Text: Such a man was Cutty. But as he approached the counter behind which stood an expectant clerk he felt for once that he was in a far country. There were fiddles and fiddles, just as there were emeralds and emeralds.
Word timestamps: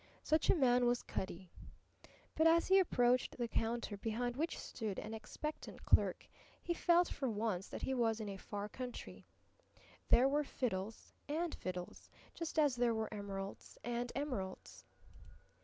Such 0.23 0.49
a 0.49 0.55
man 0.55 0.87
was 0.87 1.03
Cutty. 1.03 1.51
But 2.33 2.47
as 2.47 2.65
he 2.69 2.79
approached 2.79 3.37
the 3.37 3.47
counter 3.47 3.97
behind 3.97 4.35
which 4.35 4.57
stood 4.57 4.97
an 4.97 5.13
expectant 5.13 5.85
clerk 5.85 6.27
he 6.59 6.73
felt 6.73 7.09
for 7.09 7.29
once 7.29 7.67
that 7.67 7.83
he 7.83 7.93
was 7.93 8.19
in 8.19 8.27
a 8.27 8.35
far 8.37 8.67
country. 8.67 9.27
There 10.09 10.27
were 10.27 10.43
fiddles 10.43 11.13
and 11.29 11.53
fiddles, 11.53 12.09
just 12.33 12.57
as 12.57 12.75
there 12.75 12.95
were 12.95 13.13
emeralds 13.13 13.77
and 13.83 14.11
emeralds. 14.15 14.83